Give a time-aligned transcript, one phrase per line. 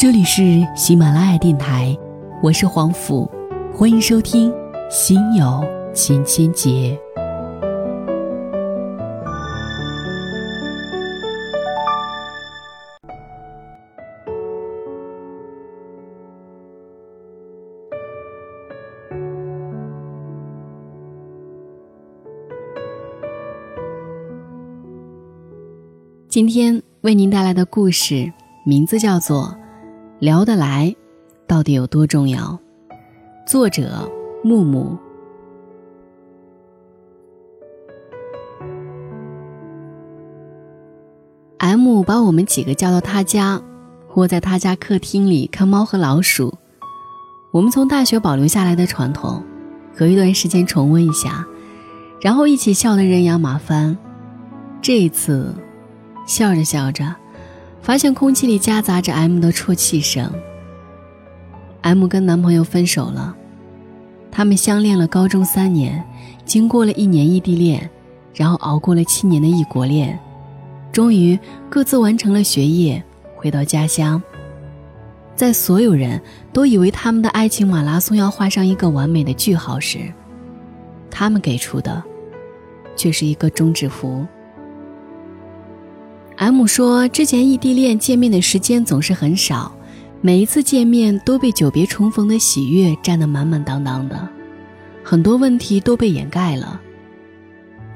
[0.00, 1.94] 这里是喜马拉雅电台，
[2.42, 3.30] 我是黄甫，
[3.70, 4.50] 欢迎收听
[4.90, 5.62] 《心有
[5.92, 6.70] 千千结》。
[26.26, 28.32] 今天为您带来的故事
[28.64, 29.59] 名字叫做。
[30.20, 30.94] 聊得来，
[31.46, 32.58] 到底有多重要？
[33.46, 34.06] 作者
[34.44, 34.98] 木木。
[41.56, 43.62] M 把我们几个叫到他家，
[44.14, 46.52] 窝在他家客厅里看猫和老鼠。
[47.50, 49.42] 我们从大学保留下来的传统，
[49.96, 51.46] 隔一段时间重温一下，
[52.20, 53.96] 然后一起笑得人仰马翻。
[54.82, 55.54] 这一次，
[56.26, 57.16] 笑着笑着。
[57.82, 60.32] 发现空气里夹杂着 M 的啜泣声。
[61.82, 63.34] M 跟男朋友分手了，
[64.30, 66.04] 他们相恋了高中三年，
[66.44, 67.88] 经过了一年异地恋，
[68.34, 70.18] 然后熬过了七年的异国恋，
[70.92, 71.38] 终于
[71.68, 73.02] 各自完成了学业，
[73.34, 74.22] 回到家乡。
[75.34, 76.20] 在所有人
[76.52, 80.12] 都以为他们的爱情马拉松要画上一个完美的句号时，
[81.10, 82.02] 他们给出的，
[82.94, 84.26] 却是一个终止符。
[86.40, 89.70] M 说：“之前异地恋见面的时间总是很少，
[90.22, 94.26] 每一次见面都被久别重逢的喜悦占得满满当当的，
[95.04, 96.80] 很多问题都被掩盖了。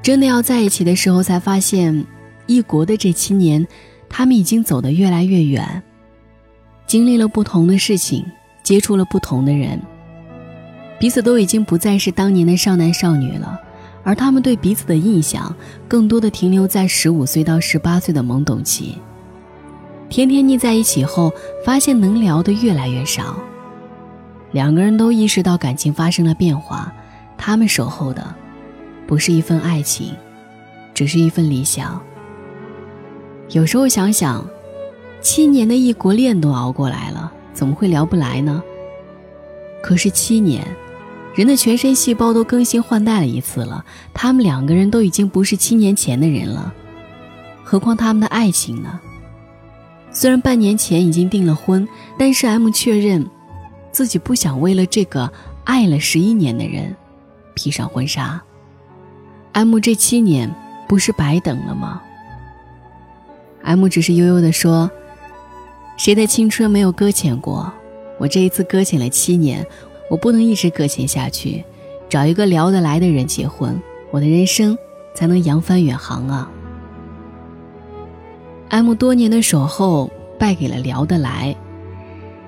[0.03, 2.05] 真的要在一起的时候，才发现，
[2.45, 3.65] 异国的这七年，
[4.07, 5.81] 他们已经走得越来越远，
[6.85, 8.23] 经历了不同的事情，
[8.61, 9.81] 接触了不同的人，
[10.99, 13.59] 彼此都已经不再是当年的少男少女了。”
[14.05, 15.53] 而他们对彼此的印象，
[15.87, 18.99] 更多的停留在十五岁到十八岁的懵懂期。
[20.07, 21.33] 天天腻在一起后，
[21.65, 23.35] 发现能聊的越来越少。
[24.51, 26.93] 两个人都意识到感情发生了变化，
[27.35, 28.23] 他们守候的，
[29.07, 30.13] 不是一份爱情，
[30.93, 31.99] 只是一份理想。
[33.49, 34.47] 有时候想想，
[35.19, 38.61] 七年的异国恋都熬过来了，怎么会聊不来呢？
[39.81, 40.63] 可是七年。
[41.35, 46.73] 人的全身细胞都更新换代了一次了，他们两个人都已经不是七年前的人了，
[47.61, 48.97] 何况他们的爱情呢？
[50.11, 51.85] 虽然半年前已经订了婚，
[52.17, 53.29] 但是 M 确认，
[53.91, 55.29] 自己不想为了这个
[55.65, 56.95] 爱了十一年的人，
[57.53, 58.41] 披上婚纱。
[59.51, 60.49] M 这七年
[60.87, 62.01] 不是白等了吗
[63.63, 64.89] ？M 只是悠悠地说
[65.97, 67.69] ：“谁的青春没有搁浅过？
[68.17, 69.67] 我这一次搁浅了七年。”
[70.09, 71.63] 我不能一直搁浅下去，
[72.07, 74.77] 找一个聊得来的人结婚，我的人生
[75.13, 76.49] 才能扬帆远航啊
[78.69, 81.55] ！M 多年的守候败给了聊得来，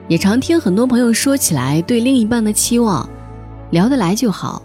[0.08, 3.10] 也常听很多朋友说起来对另一半的期望，
[3.72, 4.62] 聊得来就好，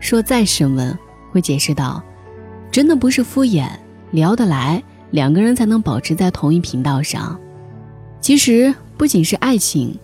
[0.00, 0.96] 说再深问
[1.30, 2.02] 会解释到，
[2.70, 3.68] 真的不是敷衍，
[4.12, 7.38] 聊得来两个人才能保持在同一频道上。
[8.20, 9.98] 其实不仅是爱情，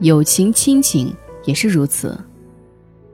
[0.00, 1.14] 友情、亲情。
[1.44, 2.18] 也是如此，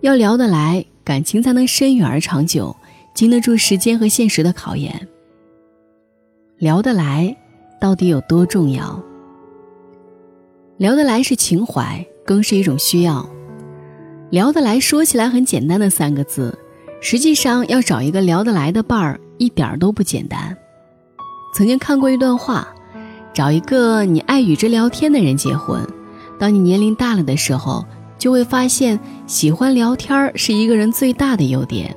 [0.02, 2.76] 要聊得来，感情才能深远而长久，
[3.14, 5.08] 经得住时间和现实的考验。
[6.58, 7.34] 聊得来，
[7.80, 9.02] 到底有多重要？
[10.76, 13.28] 聊得来是情怀，更是一种需要。
[14.30, 16.56] 聊得来说起来很简单的三个字，
[17.00, 20.56] 实际上要找一个聊得来的伴儿，一点都不简单。
[21.54, 22.68] 曾经看过一段话，
[23.32, 25.80] 找一个你爱与之聊天的人结婚，
[26.38, 27.84] 当你年龄大了的时候。
[28.18, 31.94] 就会发现，喜欢聊天是一个人最大的优点。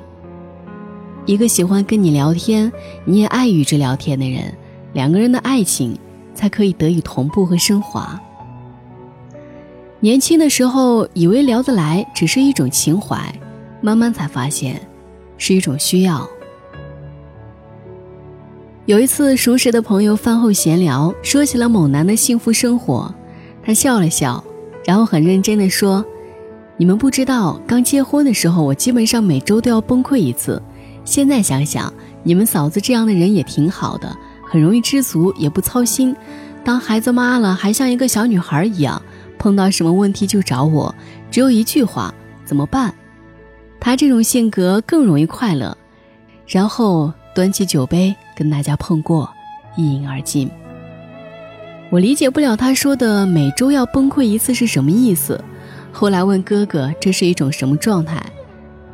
[1.25, 2.71] 一个喜欢跟你聊天，
[3.05, 4.53] 你也爱与之聊天的人，
[4.93, 5.97] 两个人的爱情
[6.33, 8.19] 才可以得以同步和升华。
[9.99, 13.33] 年轻的时候以为聊得来只是一种情怀，
[13.81, 14.81] 慢慢才发现，
[15.37, 16.27] 是一种需要。
[18.85, 23.13] 有一次，熟识的朋友饭后闲聊，说起了某男的幸福生活，
[23.63, 24.43] 他笑了笑。
[24.85, 26.03] 然后很认真的说
[26.77, 30.61] ：“你们不知道，刚结婚的时候，我基本上每周都要崩溃一次。
[31.05, 31.93] 现在想想，
[32.23, 34.15] 你们嫂子这样的人也挺好的，
[34.47, 36.15] 很容易知足，也不操心。
[36.63, 39.01] 当孩子妈了，还像一个小女孩一样，
[39.37, 40.93] 碰到什么问题就找我，
[41.31, 42.13] 只有一句话：
[42.45, 42.93] 怎么办？
[43.79, 45.75] 她这种性格更容易快乐。
[46.47, 49.29] 然后端起酒杯跟大家碰过，
[49.75, 50.49] 一饮而尽。”
[51.91, 55.39] 我理解不了他说的每周要崩溃一次是什么意思。
[55.91, 58.25] 后来问哥哥这是一种什么状态，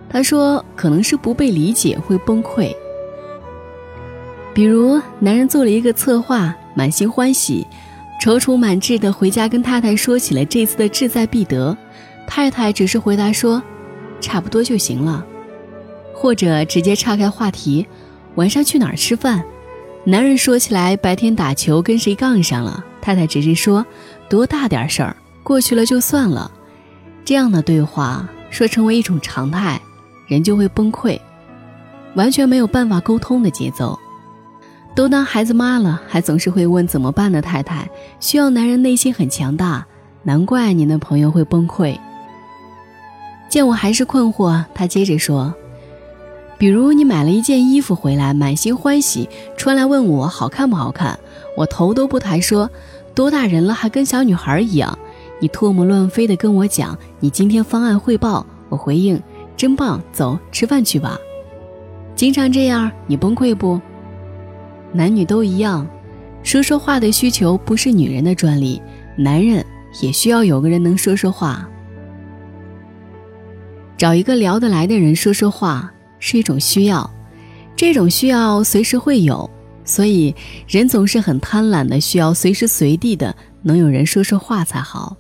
[0.10, 2.76] 他说可能是不被理解会崩溃。
[4.52, 7.68] 比如男人做了一个策划，满心欢喜，
[8.20, 11.78] 踌躇满志的回家跟太太说起了这次的志在必得，
[12.26, 13.62] 太太只是回答说
[14.20, 15.24] ：“差不多就行了。”
[16.16, 17.86] 或者直接岔开话题
[18.34, 19.44] ：“晚上去哪儿吃饭？”
[20.10, 23.86] 男人说起来白天打球跟谁杠上了，太太只是说
[24.30, 25.14] ：“多大点事儿，
[25.44, 26.50] 过去了就算了。”
[27.26, 29.82] 这样的对话说成为一种常态，
[30.26, 31.20] 人就会崩溃，
[32.16, 34.00] 完全没有办法沟通的节奏。
[34.96, 37.90] 都当孩子妈了，还总是会问怎么办的太太，
[38.22, 39.86] 需要男人内心很强大，
[40.24, 42.00] 难怪你的朋友会崩溃。
[43.50, 45.54] 见我还是困惑，他接着说
[46.58, 51.20] ：“比如你买了一件衣服回来，满心欢喜，穿来问我好看不好看，
[51.56, 52.70] 我头都不抬说，
[53.14, 54.98] 多大人了还跟小女孩一样。
[55.40, 59.22] 你唾沫乱飞的跟我讲你今天方案汇报，我回应
[59.56, 61.18] 真棒，走吃饭去吧。
[62.16, 63.80] 经常这样，你崩溃不？”
[64.92, 65.88] 男女都一样，
[66.42, 68.82] 说说话的需求不是女人的专利，
[69.16, 69.64] 男人
[70.02, 71.70] 也需要有个人能说说话。
[73.96, 77.10] 找一个聊得来的人说说话是一种需要，
[77.76, 79.50] 这种需要随时会有，
[79.86, 80.36] 所以
[80.68, 85.18] 人总是很贪婪的，需要随时随地的能有人说说话才好。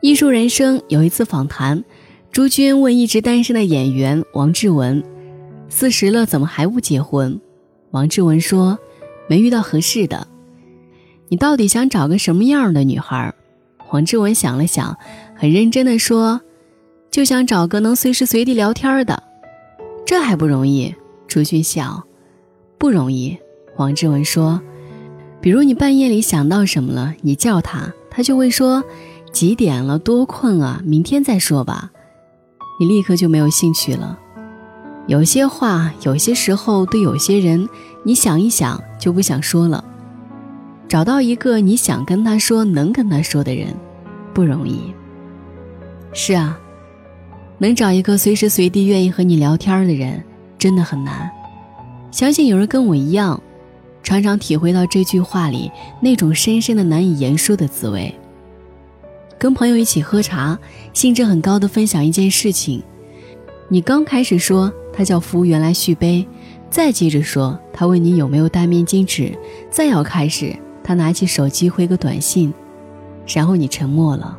[0.00, 1.84] 艺术人生有一次访谈，
[2.32, 5.04] 朱军问一直单身的演员王志文
[5.68, 7.40] ：“四十了怎么还不结婚？”
[7.92, 8.78] 王志文说
[9.28, 10.26] ：“没遇到合适的，
[11.28, 13.34] 你到底想找个什么样的女孩？”
[13.92, 14.96] 王志文想了想，
[15.34, 16.40] 很认真的说
[17.10, 19.22] ：“就想找个能随时随地聊天的，
[20.06, 20.94] 这还不容易。”
[21.26, 22.04] 朱军笑
[22.78, 23.36] ：“不容易。”
[23.76, 24.60] 王志文说
[25.40, 28.82] ：“比如你半夜里想到什么了，你叫他，他就会说：
[29.32, 29.98] 几点了？
[29.98, 31.90] 多困啊，明天再说吧。
[32.78, 34.18] 你立刻就没有兴趣了。”
[35.06, 37.68] 有些话，有些时候对有些人，
[38.04, 39.84] 你想一想就不想说了。
[40.88, 43.74] 找到一个你想跟他说、能跟他说的人，
[44.34, 44.92] 不容易。
[46.12, 46.58] 是啊，
[47.60, 50.20] 能找一个随时随地愿意和你聊天的人，
[50.58, 51.30] 真的很难。
[52.10, 53.40] 相信有人跟我一样，
[54.02, 55.70] 常常体会到这句话里
[56.00, 58.12] 那种深深的难以言说的滋味。
[59.38, 60.58] 跟朋友一起喝茶，
[60.92, 62.82] 兴致很高的分享一件事情，
[63.68, 64.72] 你刚开始说。
[64.92, 66.26] 他叫服务员来续杯，
[66.68, 69.32] 再接着说，他问你有没有带面巾纸，
[69.70, 72.52] 再要开始，他拿起手机回个短信，
[73.26, 74.36] 然后你沉默了，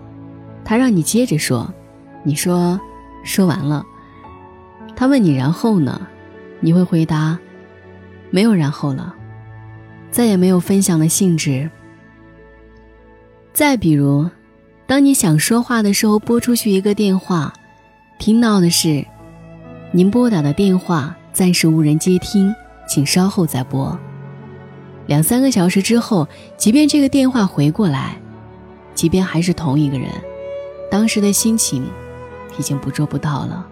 [0.64, 1.74] 他让你接着说，
[2.22, 2.80] 你说
[3.24, 3.86] 说完了，
[4.96, 6.08] 他问你然后呢，
[6.60, 7.38] 你会回答
[8.30, 9.14] 没有然后了，
[10.10, 11.70] 再也没有分享的兴致。
[13.54, 14.30] 再比如，
[14.88, 17.54] 当你想说话的时候，拨出去一个电话，
[18.18, 19.06] 听到的是。
[19.94, 22.56] 您拨打的电话暂时无人接听，
[22.88, 23.98] 请稍后再拨。
[25.06, 26.26] 两三个小时之后，
[26.56, 28.16] 即便这个电话回过来，
[28.96, 30.10] 即便还是同一个人，
[30.90, 31.84] 当时的心情
[32.58, 33.66] 已经捕捉不到了，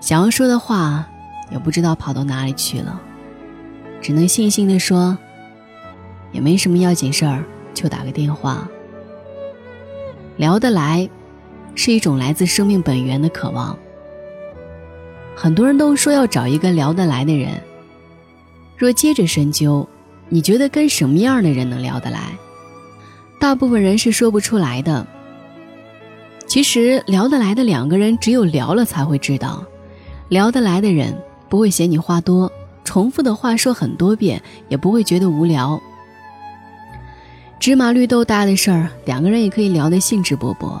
[0.00, 1.06] 想要说的话
[1.50, 3.00] 也不知道跑到哪里去了，
[4.00, 5.16] 只能悻悻地说
[6.32, 7.44] ：“也没什么要紧事儿，
[7.74, 8.68] 就打个电话。”
[10.36, 11.08] 聊得来，
[11.74, 13.76] 是一种来自生命本源的渴望。
[15.34, 17.60] 很多人都说要找一个聊得来的人。
[18.76, 19.88] 若接着深究，
[20.28, 22.36] 你觉得跟什么样的人能聊得来？
[23.40, 25.06] 大部分人是说不出来的。
[26.48, 29.62] 其实聊得来的两个人，只有聊了才会知道。
[30.30, 31.14] 聊得来的人
[31.48, 32.50] 不会嫌你话多，
[32.84, 35.78] 重复的话说很多遍也不会觉得无聊。
[37.60, 40.80] 芝麻绿豆大的事儿，两个人也可以聊得兴致勃勃，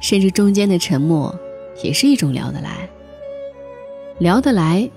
[0.00, 1.34] 甚至中间的沉默
[1.82, 2.88] 也是一种聊得来。
[4.18, 4.88] 聊得来，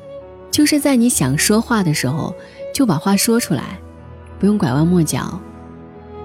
[0.50, 2.34] 就是在你想说话的时候，
[2.74, 3.78] 就把话说出来，
[4.40, 5.38] 不用拐弯抹角，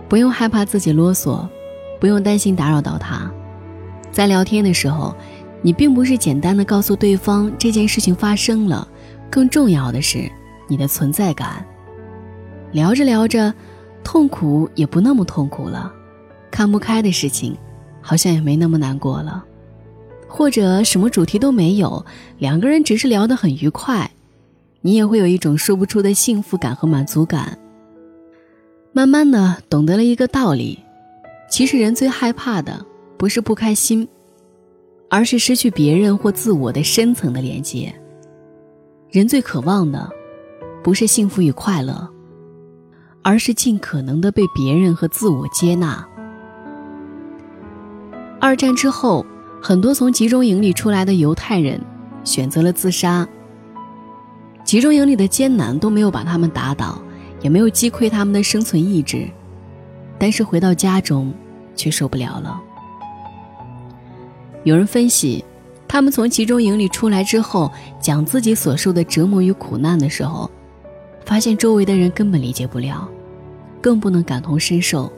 [0.08, 1.48] 不用害怕自己啰嗦，
[2.00, 3.28] 不用担心打扰到他。
[4.12, 5.14] 在聊天的时候，
[5.62, 8.86] 你并不是简单的告诉对方这件事情发生了，
[9.30, 10.30] 更重要的是
[10.68, 11.64] 你的存在感。
[12.72, 13.52] 聊着聊着，
[14.04, 15.92] 痛苦也不那么痛苦了，
[16.50, 17.56] 看不开的事情，
[18.00, 19.44] 好像也没那么难过了。
[20.28, 22.04] 或者什么主题都没有，
[22.38, 24.10] 两个人只是聊得很愉快，
[24.80, 27.58] 你也会有一种说不出的幸福感和满足感。
[28.92, 30.78] 慢慢的懂得了一个道理，
[31.50, 32.84] 其实人最害怕的
[33.22, 34.08] 不是不开心，
[35.08, 37.94] 而是失去别人或自我的深层的连接。
[39.12, 40.10] 人最渴望的，
[40.82, 42.10] 不是幸福与快乐，
[43.22, 46.04] 而是尽可能的被别人和自我接纳。
[48.40, 49.24] 二战之后。
[49.62, 51.80] 很多从集中营里出来的犹太人
[52.24, 53.24] 选择了自杀。
[54.64, 57.00] 集中营里的艰难都没有把他们打倒，
[57.40, 59.28] 也没有击溃他们的生存意志，
[60.18, 61.32] 但是回到家中，
[61.76, 62.60] 却受不了了。
[64.64, 65.44] 有人分析，
[65.88, 70.50] 他们从集中营里出来之后，讲自己所受的折磨与苦难的时候，
[71.24, 73.08] 发现周围的人根本理解不了，
[73.80, 75.12] 更不能感同身受，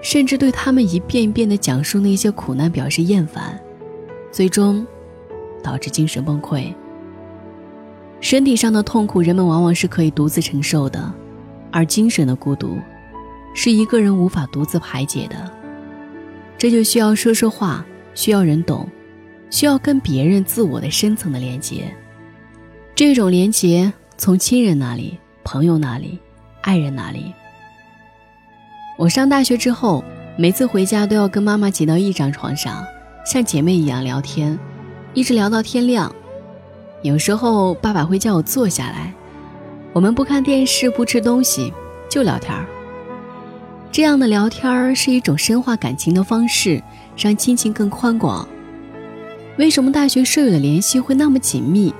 [0.00, 3.60] 甚至对他们一遍一遍的讲述那些苦难表示厌烦，
[4.30, 4.86] 最终
[5.62, 6.72] 导致精神崩溃。
[8.20, 11.12] 身体上的痛苦，人们往往是可以独自承受的，
[11.72, 12.78] 而精神的孤独，
[13.54, 15.50] 是一个人无法独自排解的。
[16.56, 17.86] 这就需要说说话，
[18.18, 18.88] 需要人懂，
[19.48, 21.84] 需要跟别人自我的深层的连接。
[22.92, 26.18] 这种连接从亲人那里、朋友那里、
[26.62, 27.32] 爱人那里。
[28.96, 30.02] 我上大学之后，
[30.36, 32.84] 每次回家都要跟妈妈挤到一张床上，
[33.24, 34.58] 像姐妹一样聊天，
[35.14, 36.12] 一直聊到天亮。
[37.02, 39.14] 有时候爸爸会叫我坐下来，
[39.92, 41.72] 我们不看电视，不吃东西，
[42.10, 42.66] 就聊天儿。
[43.90, 46.82] 这样的聊天儿是一种深化感情的方式，
[47.16, 48.46] 让亲情更宽广。
[49.56, 51.92] 为什么大学舍友的联系会那么紧密？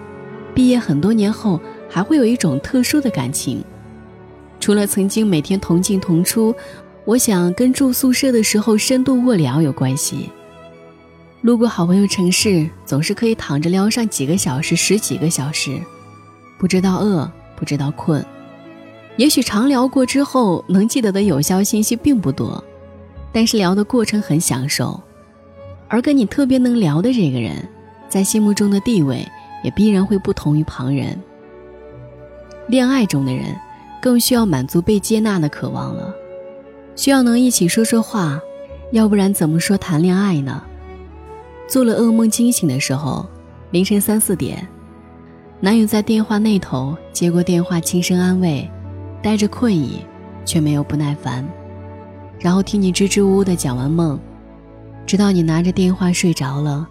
[0.54, 3.64] 毕业很多年后还会有一种特殊的感情？
[4.60, 6.54] 除了曾经每天同进同出，
[7.04, 10.30] 我想跟住宿舍的时候深度卧聊有关系。
[11.40, 15.80] 路过好朋友城市，总是可以躺着聊上几个小时、十几个小时，
[16.58, 18.24] 不知道饿，不知道困。
[19.18, 22.62] 也许长聊过之后，能记得的有效信息并不多，
[23.32, 24.98] 但是聊的过程很享受。
[25.88, 27.68] 而跟你特别能聊的这个人，
[28.08, 29.26] 在心目中的地位
[29.64, 31.20] 也必然会不同于旁人。
[32.68, 33.56] 恋爱中的人，
[34.00, 36.14] 更需要满足被接纳的渴望了，
[36.94, 38.40] 需要能一起说说话，
[38.92, 40.62] 要不然怎么说谈恋爱呢？
[41.66, 43.26] 做了噩梦惊醒的时候，
[43.72, 44.64] 凌晨三四点，
[45.58, 48.70] 男友在电话那头接过电话，轻声安慰，
[49.22, 50.04] 带着困意，
[50.44, 51.46] 却没有不耐烦，
[52.38, 54.18] 然后听你支支吾吾的讲完梦，
[55.06, 56.88] 直到你拿着电话睡着了，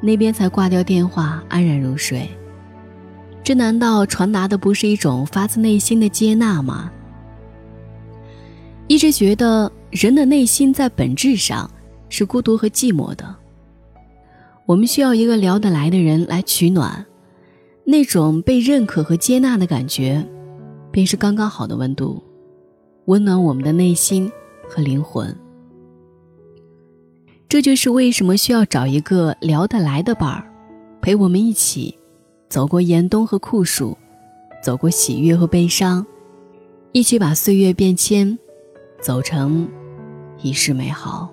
[0.00, 2.28] 那边才挂掉电话，安然入睡。
[3.42, 6.90] 这难道传达的不是一种发自内心的接纳吗？
[8.86, 11.70] 一直觉得人的内心在本质上
[12.08, 13.34] 是孤独和寂寞的。
[14.64, 17.06] 我们需要一个聊得来的人来取暖，
[17.84, 20.26] 那种被认可和接纳的感觉，
[20.90, 22.22] 便是刚刚好的温度，
[23.06, 24.30] 温暖我们的内心
[24.68, 25.34] 和灵魂。
[27.48, 30.44] 这就是为什么需要找一个聊得来的伴儿，
[31.00, 31.98] 陪我们一起
[32.48, 33.96] 走过严冬和酷暑，
[34.62, 36.04] 走过喜悦和悲伤，
[36.92, 38.38] 一起把岁月变迁，
[39.00, 39.66] 走成
[40.42, 41.32] 一世美好。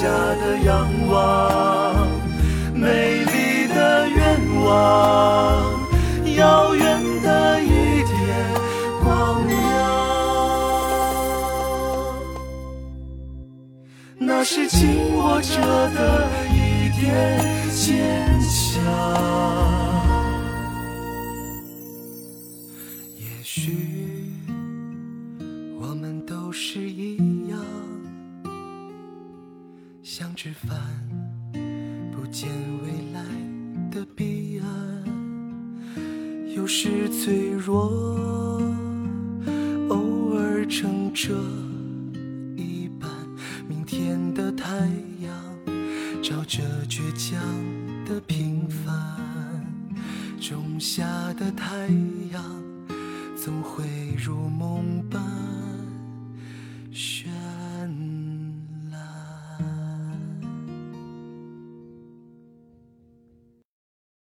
[0.00, 2.08] 下的仰望，
[2.72, 5.86] 美丽的愿望，
[6.36, 8.10] 遥远的一点
[9.04, 9.58] 光亮，
[14.16, 17.38] 那是紧握着的一点
[17.74, 18.82] 坚强。
[23.18, 23.89] 也许
[32.30, 32.48] 见
[32.82, 33.20] 未来
[33.90, 34.68] 的彼岸。
[36.54, 37.90] 有时脆弱，
[39.88, 41.34] 偶尔撑着
[42.56, 43.10] 一半。
[43.68, 44.76] 明天的太
[45.20, 45.34] 阳，
[46.22, 47.40] 照着倔强
[48.04, 48.94] 的平凡。
[50.40, 51.88] 种下的太
[52.32, 52.42] 阳，
[53.36, 53.84] 总会
[54.16, 55.20] 如梦般